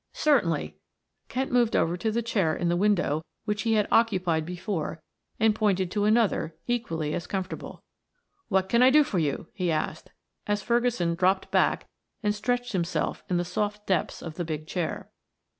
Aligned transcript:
"Certainly." 0.13 0.77
Kent 1.29 1.51
moved 1.51 1.75
over 1.75 1.95
to 1.95 2.09
the 2.11 2.23
chair 2.23 2.55
in 2.55 2.69
the 2.69 2.75
window 2.75 3.23
which 3.45 3.61
he 3.61 3.73
had 3.73 3.87
occupied 3.91 4.47
before 4.47 4.99
and 5.39 5.53
pointed 5.53 5.91
to 5.91 6.05
another, 6.05 6.55
equally 6.65 7.13
as 7.13 7.27
comfortable. 7.27 7.83
"What 8.47 8.67
can 8.67 8.81
I 8.81 8.89
do 8.89 9.03
for 9.03 9.19
you?" 9.19 9.49
he 9.53 9.69
asked 9.69 10.09
as 10.47 10.63
Ferguson 10.63 11.13
dropped 11.13 11.51
back 11.51 11.85
and 12.23 12.33
stretched 12.33 12.71
himself 12.71 13.23
in 13.29 13.37
the 13.37 13.45
soft 13.45 13.85
depths 13.85 14.23
of 14.23 14.37
the 14.37 14.43
big 14.43 14.65
chair. 14.65 15.11